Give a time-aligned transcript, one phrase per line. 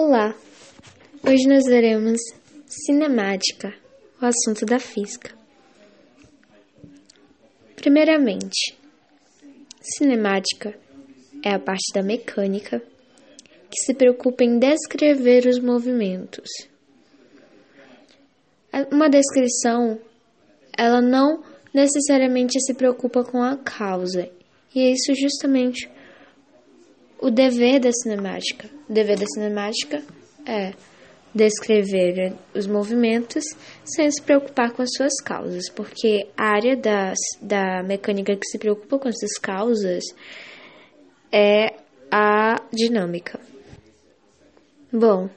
[0.00, 0.32] Olá!
[1.26, 2.20] Hoje nós veremos
[2.68, 3.74] cinemática,
[4.22, 5.34] o assunto da física.
[7.74, 8.78] Primeiramente,
[9.80, 10.78] cinemática
[11.44, 12.80] é a parte da mecânica
[13.68, 16.48] que se preocupa em descrever os movimentos.
[18.92, 19.98] Uma descrição,
[20.78, 21.42] ela não
[21.74, 24.30] necessariamente se preocupa com a causa,
[24.72, 25.90] e é isso justamente
[27.20, 28.68] o dever da cinemática.
[28.88, 30.02] O dever da cinemática
[30.46, 30.72] é
[31.34, 33.44] descrever os movimentos
[33.84, 38.58] sem se preocupar com as suas causas, porque a área das, da mecânica que se
[38.58, 40.04] preocupa com essas causas
[41.30, 41.74] é
[42.10, 43.38] a dinâmica.
[44.90, 45.28] Bom,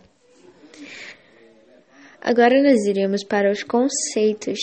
[2.22, 4.60] agora nós iremos para os conceitos,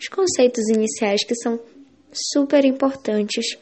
[0.00, 1.60] os conceitos iniciais que são
[2.12, 3.58] super importantes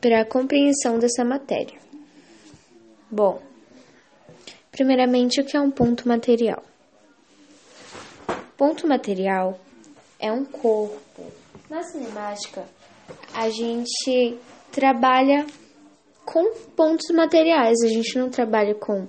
[0.00, 1.89] para a compreensão dessa matéria.
[3.10, 3.42] Bom,
[4.70, 6.62] primeiramente, o que é um ponto material?
[8.56, 9.58] Ponto material
[10.18, 11.32] é um corpo.
[11.68, 12.64] Na cinemática,
[13.34, 14.38] a gente
[14.70, 15.44] trabalha
[16.24, 19.08] com pontos materiais, a gente não trabalha com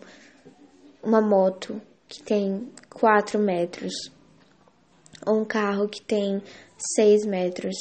[1.04, 3.94] uma moto que tem 4 metros
[5.28, 6.42] ou um carro que tem
[6.96, 7.76] 6 metros.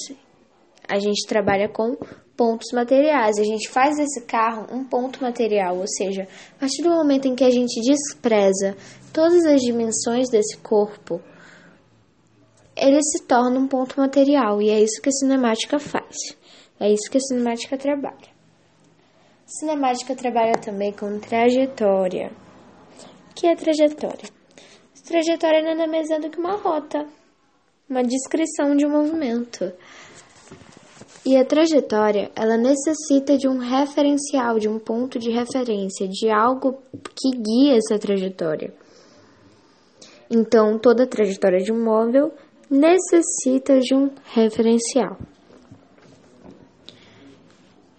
[0.86, 1.96] A gente trabalha com
[2.40, 3.38] pontos materiais.
[3.38, 7.34] A gente faz desse carro um ponto material, ou seja, a partir do momento em
[7.34, 8.74] que a gente despreza
[9.12, 11.20] todas as dimensões desse corpo,
[12.74, 16.16] ele se torna um ponto material, e é isso que a cinemática faz.
[16.80, 18.30] É isso que a cinemática trabalha.
[19.44, 22.32] A cinemática trabalha também com trajetória.
[23.30, 24.30] O que é trajetória?
[25.06, 27.06] Trajetória nada mais é do que uma rota,
[27.86, 29.70] uma descrição de um movimento.
[31.24, 36.82] E a trajetória, ela necessita de um referencial, de um ponto de referência, de algo
[37.14, 38.72] que guia essa trajetória.
[40.30, 42.32] Então, toda trajetória de um móvel
[42.70, 45.18] necessita de um referencial.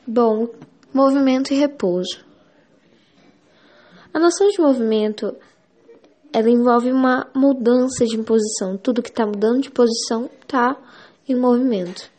[0.08, 0.48] Bom,
[0.92, 2.26] movimento e repouso.
[4.12, 5.36] A noção de movimento
[6.34, 8.78] ela envolve uma mudança de posição.
[8.78, 10.76] Tudo que está mudando de posição está
[11.30, 12.10] em movimento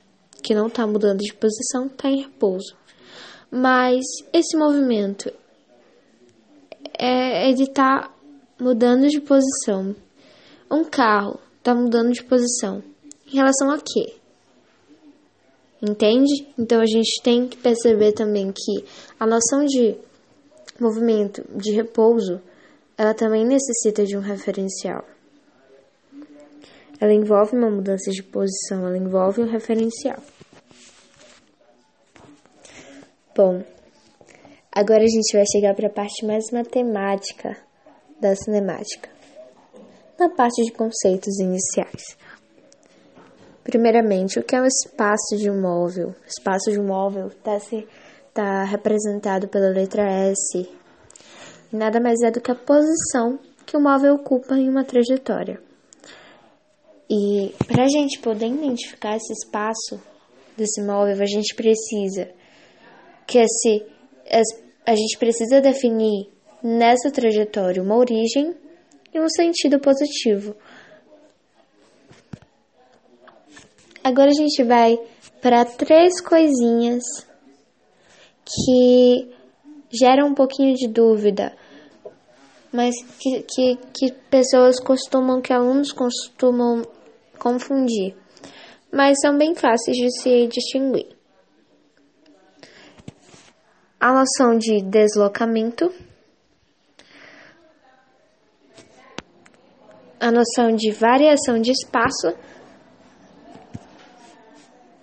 [0.43, 2.77] que não está mudando de posição, está em repouso.
[3.51, 5.33] Mas esse movimento
[6.99, 8.11] é, ele está
[8.59, 9.95] mudando de posição.
[10.71, 12.83] Um carro está mudando de posição.
[13.27, 14.15] Em relação a quê?
[15.83, 16.47] Entende?
[16.59, 18.85] Então a gente tem que perceber também que
[19.19, 19.97] a noção de
[20.81, 22.41] movimento, de repouso,
[22.97, 25.05] ela também necessita de um referencial.
[27.01, 30.23] Ela envolve uma mudança de posição, ela envolve um referencial.
[33.35, 33.63] Bom,
[34.71, 37.57] agora a gente vai chegar para a parte mais matemática
[38.21, 39.09] da cinemática,
[40.19, 42.19] na parte de conceitos iniciais.
[43.65, 46.09] Primeiramente, o que é o espaço de um móvel?
[46.09, 47.59] O espaço de um móvel está
[48.35, 50.69] tá representado pela letra S.
[51.73, 55.59] Nada mais é do que a posição que o móvel ocupa em uma trajetória.
[57.09, 59.99] E para a gente poder identificar esse espaço
[60.55, 62.29] desse móvel, a gente precisa
[63.27, 63.87] que esse,
[64.87, 66.29] a gente precisa definir
[66.63, 68.55] nessa trajetória uma origem
[69.13, 70.55] e um sentido positivo.
[74.03, 74.99] Agora a gente vai
[75.41, 77.03] para três coisinhas
[78.45, 79.31] que
[79.91, 81.57] geram um pouquinho de dúvida,
[82.73, 86.83] mas que, que, que pessoas costumam, que alunos costumam
[87.39, 88.17] confundir,
[88.91, 91.22] mas são bem fáceis de se distinguir.
[94.03, 95.95] A noção de deslocamento,
[100.19, 102.37] a noção de variação de espaço,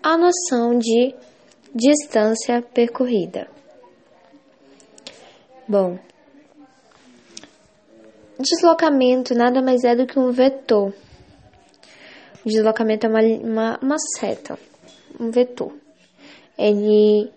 [0.03, 1.15] a noção de
[1.73, 3.49] distância percorrida.
[5.65, 5.97] Bom,
[8.37, 10.93] deslocamento nada mais é do que um vetor.
[12.45, 14.59] O deslocamento é uma, uma, uma seta,
[15.17, 15.73] um vetor.
[16.57, 17.31] Ele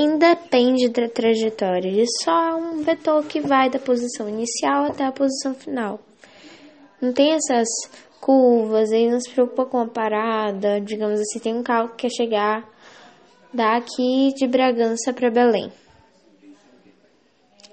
[0.00, 5.12] independe da trajetória, ele só é um vetor que vai da posição inicial até a
[5.12, 6.00] posição final.
[7.00, 7.68] Não tem essas
[8.20, 12.10] curvas, ele não se preocupa com a parada, digamos assim, tem um carro que quer
[12.10, 12.68] chegar
[13.52, 15.72] daqui de Bragança para Belém.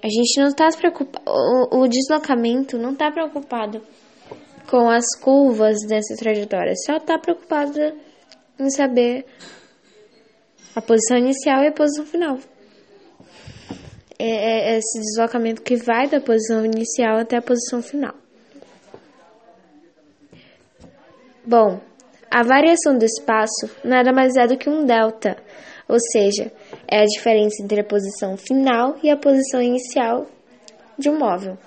[0.02, 3.82] A gente não está preocupado, o, o deslocamento não está preocupado
[4.70, 7.94] com as curvas dessa trajetória, só está preocupada
[8.58, 9.26] em saber
[10.78, 12.38] a posição inicial e a posição final.
[14.16, 18.14] é, é esse deslocamento que vai da posição inicial até a posição final.
[21.44, 21.80] Bom,
[22.30, 25.36] a variação do espaço nada mais é do que um delta,
[25.88, 26.52] ou seja,
[26.86, 30.26] é a diferença entre a posição final e a posição inicial
[30.96, 31.58] de um móvel.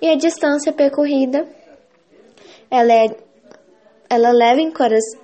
[0.00, 1.46] E a distância percorrida,
[2.70, 3.06] ela, é,
[4.08, 4.72] ela leva em,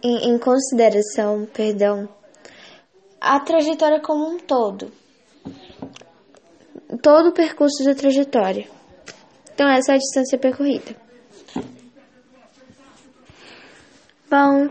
[0.02, 2.08] em, em consideração, perdão,
[3.20, 4.92] a trajetória como um todo,
[7.02, 8.68] todo o percurso da trajetória.
[9.52, 10.94] Então essa é a distância percorrida.
[14.30, 14.68] Bom,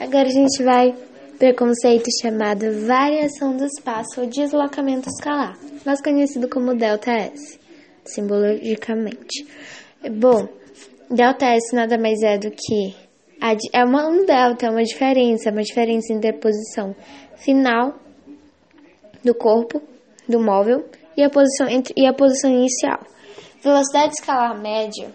[0.00, 0.94] agora a gente vai
[1.38, 5.56] para o conceito chamado variação do espaço ou deslocamento escalar,
[5.86, 7.58] mais conhecido como ΔS,
[8.04, 9.46] simbologicamente.
[10.10, 10.48] Bom,
[11.08, 13.07] ΔS nada mais é do que
[13.72, 16.94] é uma, um delta, é uma diferença, uma diferença entre a posição
[17.36, 17.94] final
[19.24, 19.80] do corpo
[20.28, 20.84] do móvel
[21.16, 23.00] e a posição entre, e a posição inicial.
[23.62, 25.10] Velocidade escalar média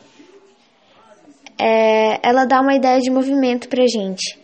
[1.59, 4.37] é, ela dá uma ideia de movimento para gente,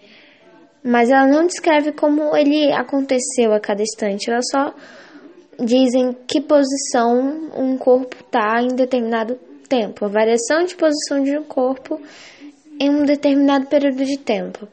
[0.84, 4.74] mas ela não descreve como ele aconteceu a cada instante, ela só
[5.60, 9.36] diz em que posição um corpo está em determinado
[9.68, 12.00] tempo, a variação de posição de um corpo
[12.80, 14.68] em um determinado período de tempo.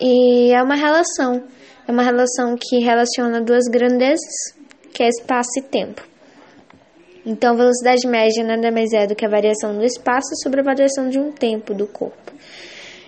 [0.00, 1.42] E é uma relação,
[1.86, 4.34] é uma relação que relaciona duas grandezas,
[4.92, 6.02] que é espaço e tempo.
[7.24, 11.08] Então, velocidade média nada mais é do que a variação do espaço sobre a variação
[11.08, 12.32] de um tempo do corpo.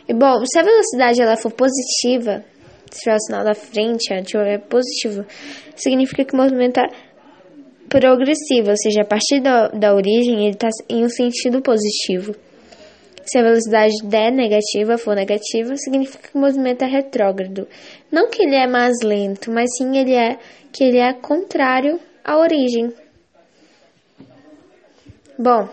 [0.09, 2.45] E bom, se a velocidade ela for positiva,
[2.91, 5.27] se tiver o sinal da frente, tiver positivo,
[5.75, 6.87] significa que o movimento é
[7.89, 12.37] progressivo, ou seja, a partir da, da origem ele está em um sentido positivo.
[13.25, 17.67] Se a velocidade der negativa for negativa, significa que o movimento é retrógrado.
[18.13, 20.39] Não que ele é mais lento, mas sim ele é
[20.73, 22.93] que ele é contrário à origem,
[25.37, 25.69] Bom,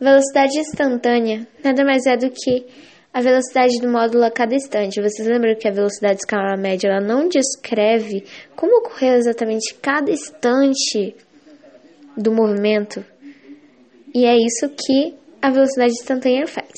[0.00, 2.64] velocidade instantânea nada mais é do que
[3.12, 5.02] a velocidade do módulo a cada instante.
[5.02, 8.24] Vocês lembram que a velocidade escalar média ela não descreve
[8.54, 11.14] como ocorreu exatamente cada instante
[12.16, 13.04] do movimento?
[14.14, 16.72] E é isso que a velocidade instantânea faz.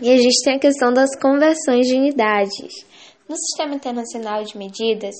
[0.00, 2.84] E a gente tem a questão das conversões de unidades.
[3.28, 5.14] No Sistema Internacional de Medidas,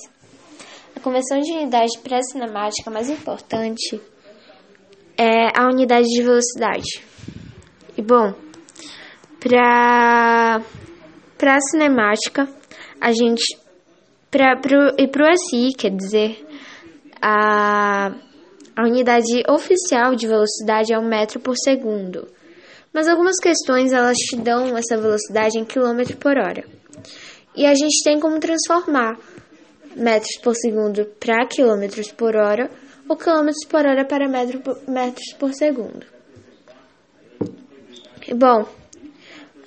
[0.95, 3.99] a conversão de unidade pré-cinemática mais importante
[5.17, 7.01] é a unidade de velocidade.
[7.97, 8.33] E bom,
[9.39, 10.61] para
[11.37, 12.47] para a cinemática,
[12.99, 13.57] a gente
[14.31, 16.45] para pro, e para o SI, quer dizer,
[17.21, 18.13] a
[18.75, 22.27] a unidade oficial de velocidade é um metro por segundo.
[22.93, 26.63] Mas algumas questões elas te dão essa velocidade em quilômetro por hora.
[27.55, 29.17] E a gente tem como transformar
[29.95, 32.69] metros por segundo para quilômetros por hora
[33.07, 36.05] ou quilômetros por hora para metro metros por segundo.
[38.35, 38.65] Bom,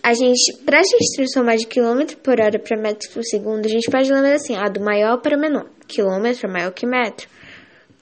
[0.03, 3.69] a gente, para a gente transformar de quilômetro por hora para metros por segundo, a
[3.69, 5.67] gente pode lembrar assim, ah, do maior para o menor.
[5.87, 7.29] Quilômetro é maior que metro.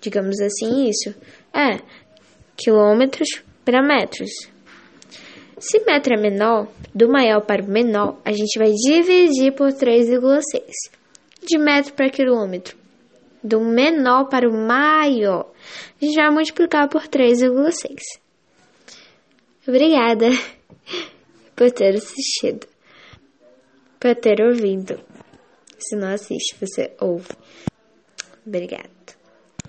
[0.01, 1.15] Digamos assim, isso.
[1.53, 1.81] É,
[2.57, 3.29] quilômetros
[3.65, 4.31] para metros.
[5.59, 10.41] Se metro é menor, do maior para o menor, a gente vai dividir por 3,6.
[11.43, 12.77] De metro para quilômetro,
[13.43, 15.51] do menor para o maior,
[16.01, 17.97] a gente vai multiplicar por 3,6.
[19.67, 20.27] Obrigada
[21.57, 22.67] por ter assistido,
[23.99, 25.01] por ter ouvido.
[25.79, 27.29] Se não assiste, você ouve.
[28.47, 29.16] Obrigada.